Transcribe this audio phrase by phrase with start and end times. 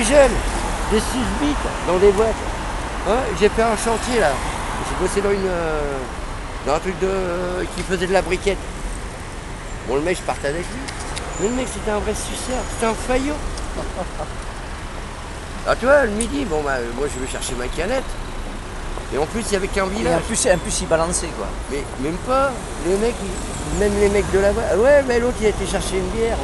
[0.00, 0.32] des jeunes,
[0.90, 2.34] des susbites dans des boîtes.
[3.08, 4.30] Hein, J'ai fait un chantier là.
[4.88, 5.98] J'ai bossé dans une euh,
[6.66, 8.58] dans un truc de qui faisait de la briquette.
[9.86, 10.80] Bon le mec je partais avec lui.
[11.40, 13.34] Mais le mec c'était un vrai suceur, c'était un faillot.
[15.68, 18.02] Ah tu vois, le midi, bon bah moi je vais chercher ma canette.
[19.14, 20.22] Et en plus il y avait qu'un Et en village.
[20.22, 21.46] plus, en plus, il balançait quoi.
[21.70, 22.52] Mais même pas.
[22.86, 23.14] Les mecs,
[23.78, 24.62] même les mecs de la voie.
[24.78, 26.36] Ouais, mais l'autre il a été chercher une bière.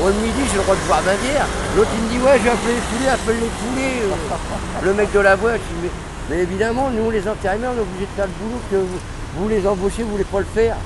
[0.00, 1.46] Moi le midi j'ai le droit de boire ma bière.
[1.76, 4.02] L'autre il me dit ouais je vais appeler les poulets, appelle les poulets.
[4.02, 4.84] euh.
[4.86, 5.90] le mec de la voie, je dis, mais,
[6.36, 8.98] mais évidemment nous les intérimaires on est obligés de faire le boulot que vous,
[9.38, 10.76] vous les embauchez, vous voulez pas le faire.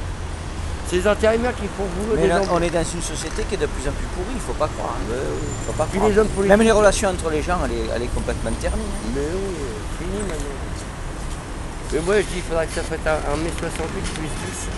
[0.89, 3.45] C'est les intérimaires qui font le boulot Mais des là, on est dans une société
[3.49, 4.97] qui est de plus en plus pourrie, il faut pas croire.
[5.09, 5.49] Mais oui.
[5.67, 6.09] Faut pas croire.
[6.09, 6.49] les hommes politiques.
[6.57, 8.77] Même les relations entre les gens, elle est, elle est complètement ternie.
[8.77, 9.13] hein.
[9.15, 10.57] Mais oui, euh, fini maintenant.
[11.93, 14.69] Mais moi je dis il faudrait que ça fasse un, un mai 68 plus 10.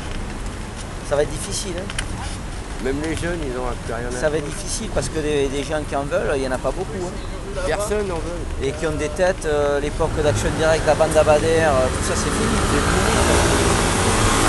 [1.08, 1.74] Ça va être difficile.
[1.78, 1.88] hein.
[2.84, 5.64] Même les jeunes ils n'ont rien à Ça va être difficile parce que des, des
[5.64, 7.02] gens qui en veulent, il n'y en a pas beaucoup.
[7.02, 7.12] hein.
[7.66, 8.40] Personne n'en veut.
[8.62, 12.14] Et qui ont des têtes, euh, l'époque d'Action Direct, la bande Abadère, euh, tout ça
[12.14, 12.56] c'est fini.
[12.70, 13.14] C'est pourri.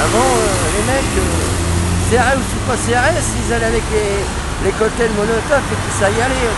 [0.06, 4.22] Avant, euh, les mecs, euh, CRS ou pas CRS, ils allaient avec les,
[4.70, 6.54] les cocktails Molotov et puis ça y allait.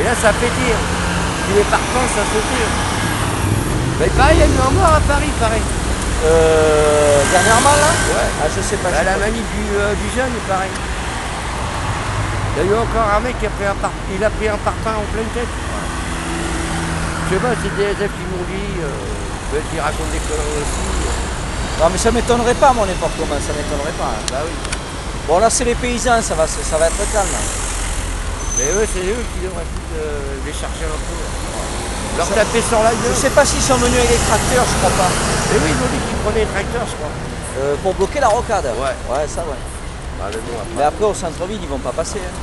[0.00, 0.76] Et là, ça pétait.
[1.44, 2.68] Puis les parfums, ça sautait.
[2.72, 3.09] Mais
[4.08, 5.62] pareil, il y a eu un mort à Paris, pareil.
[6.24, 7.90] Euh, dernièrement là?
[8.16, 8.28] Ouais.
[8.44, 8.90] ah, Je sais pas.
[8.90, 9.18] Je sais la pas.
[9.20, 10.70] manip du, euh, du jeune, pareil.
[12.56, 14.48] Il y a eu encore un mec qui a pris un, par- il a pris
[14.48, 15.48] un parpaing en pleine tête.
[17.30, 18.90] Je sais pas, c'est des élèves qui m'ont dit, euh,
[19.52, 20.82] peut-être qu'ils racontent des conneries aussi.
[21.80, 24.12] Non mais ça m'étonnerait pas mon n'importe comment, ça m'étonnerait pas.
[24.12, 24.22] hein.
[24.30, 24.52] Bah oui.
[25.28, 27.28] Bon là c'est les paysans, ça va, ça va être calme.
[28.58, 29.64] Mais eux, c'est eux qui devraient
[29.96, 31.16] euh, les chercher un peu.
[32.18, 34.94] Leur taper sur la Je sais pas s'ils sont venus avec des tracteurs, je crois
[34.98, 35.10] pas.
[35.52, 37.12] Mais oui, ils ont dit qu'ils prenaient les tracteurs, je crois.
[37.60, 38.66] Euh, pour bloquer la rocade.
[38.76, 38.94] Ouais.
[39.08, 39.60] Ouais, ça ouais.
[40.18, 40.74] Bah, mais bon, après.
[40.76, 42.20] Mais après au centre-ville ils vont pas passer.
[42.20, 42.34] hein.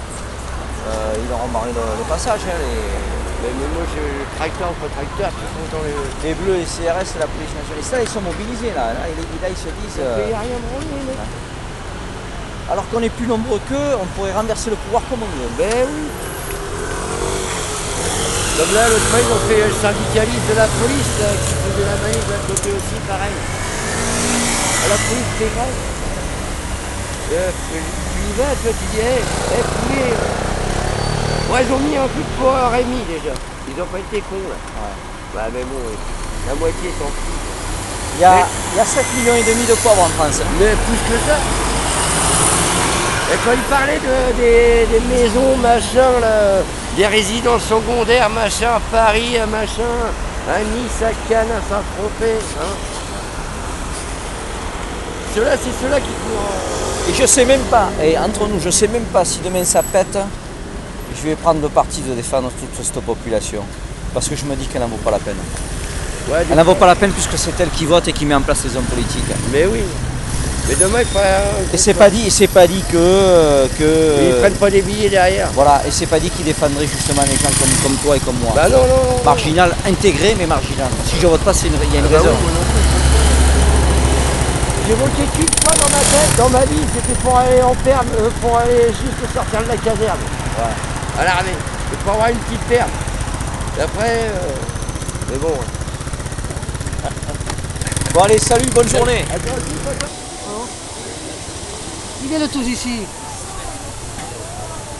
[0.87, 2.41] Euh, ils auront barré le, le passage.
[2.47, 5.95] hein, les, Mais, mais moi, j'ai le tracteur contre tracteur qui font dans les.
[6.25, 7.83] les bleus, les CRS et la police nationale.
[7.83, 8.95] Ça ils sont mobilisés là.
[8.97, 9.99] Là, ils, là, ils se disent.
[9.99, 11.21] Il euh, n'y a rien mecs.
[12.71, 15.51] alors qu'on est plus nombreux qu'eux, on pourrait renverser le pouvoir comme on veut.
[15.59, 16.07] Ben oui.
[18.57, 21.85] Comme là, l'autre fois, ils ont fait le syndicaliste de la police, là, qui faisait
[21.85, 23.37] la manif de l'autre côté aussi, pareil.
[23.37, 25.75] À la police, c'est grave.
[27.37, 30.09] Euh, tu y vas, toi, tu dis, hé, hé, poulet.
[30.09, 31.53] euh.
[31.53, 33.33] Ouais, ils ont mis un coup de poing à Rémi, déjà.
[33.69, 34.57] Ils ont pas été cons, là.
[35.35, 37.37] Bah, mais bon, euh, la moitié s'en fout.
[38.17, 38.41] Il y a,
[38.73, 40.41] il y a 7 millions et demi de pauvres en France.
[40.57, 41.37] Mais plus que ça.
[43.29, 46.63] Et quand il parlait de, des, des maisons, machin, là,
[46.97, 49.83] des résidences secondaires, machin, Paris, à machin,
[50.49, 52.73] à Nice, à Cannes, à Saint-Tropez, hein.
[55.35, 57.09] Ceux-là, c'est ceux-là qui courent.
[57.09, 59.83] Et je sais même pas, et entre nous, je sais même pas si demain ça
[59.83, 60.17] pète,
[61.15, 63.61] je vais prendre le parti de défendre toute cette population.
[64.13, 65.37] Parce que je me dis qu'elle n'en vaut pas la peine.
[66.29, 68.35] Ouais, Elle n'en vaut pas la peine puisque c'est elle qui vote et qui met
[68.35, 69.23] en place les hommes politiques.
[69.53, 69.83] Mais oui.
[70.67, 71.41] Mais demain, il faudrait...
[71.73, 75.09] Et c'est pas dit, c'est pas dit que, euh, que Ils prennent pas des billets
[75.09, 75.47] derrière.
[75.53, 78.35] voilà, et c'est pas dit qu'ils défendraient justement les gens comme, comme toi et comme
[78.43, 78.51] moi.
[78.53, 79.23] Bah non, non, non.
[79.23, 80.87] Marginal, intégré mais marginal.
[81.05, 82.31] Si je vote pas, c'est une- il y a une Ah bah raison.
[82.31, 82.53] oui.
[84.87, 88.07] J'ai voté qu'une fois dans ma tête, dans ma vie, c'était pour aller en perme,
[88.19, 90.19] euh, pour aller juste sortir de la caserne.
[91.19, 91.49] À l'armée.
[91.93, 92.89] Et pour avoir une petite perme.
[93.77, 95.53] Et après, euh, mais bon.
[98.13, 99.25] Bon allez, salut, bonne journée.
[102.27, 102.99] Viennent tous ici.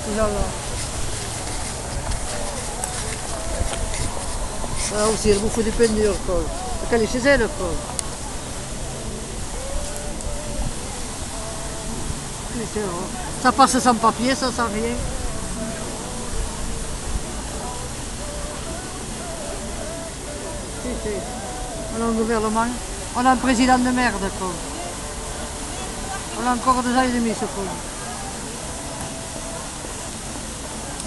[0.05, 0.45] Ces gens-là.
[4.97, 6.41] Ah aussi, elle bouffe des peines dures, quoi.
[6.89, 7.67] Elle est chez elle, quoi.
[12.77, 12.81] Hein.
[13.43, 14.95] Ça passe sans papier, ça sans rien.
[20.81, 21.09] Si, si.
[21.97, 22.67] On a un gouvernement,
[23.17, 24.76] on a un président de merde, quoi.
[26.39, 27.63] On a encore deux ans et demi, ce con.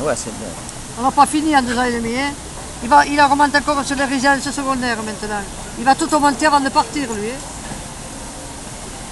[0.05, 0.49] Ouais, c'est bien.
[0.99, 2.19] On n'a pas fini en deux ans et demi.
[2.19, 2.33] Hein.
[2.83, 5.43] Il, va, il remonte encore sur les résidences secondaires maintenant.
[5.79, 7.29] Il va tout augmenter avant de partir, lui.
[7.29, 7.39] Hein.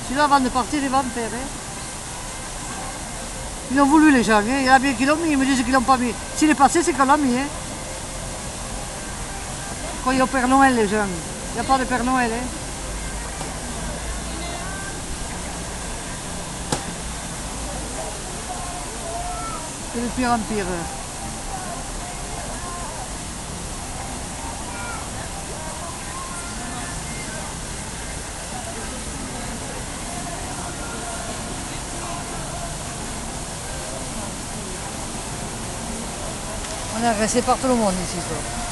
[0.04, 1.30] Celui-là, avant de partir, il va en faire.
[1.32, 1.46] Hein.
[3.70, 4.38] Ils l'ont voulu, les gens.
[4.38, 4.58] Hein.
[4.60, 6.12] Il y en a bien qui l'ont mis, ils me disent qu'ils l'ont pas mis.
[6.36, 7.36] S'il est passé, c'est qu'on l'a mis.
[7.36, 7.46] Hein.
[10.04, 11.06] Quand il y a au Père Noël, les gens.
[11.50, 12.30] Il n'y a pas de Père Noël.
[12.32, 12.46] Hein.
[19.98, 20.64] C'est de pire en pire.
[36.96, 38.18] On est agressé par tout le monde ici.
[38.28, 38.67] quoi.